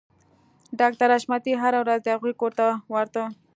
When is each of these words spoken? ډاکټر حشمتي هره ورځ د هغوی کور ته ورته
ډاکټر 0.79 1.09
حشمتي 1.15 1.53
هره 1.61 1.79
ورځ 1.83 1.99
د 2.03 2.07
هغوی 2.15 2.33
کور 2.39 2.51
ته 2.59 2.67
ورته 2.93 3.23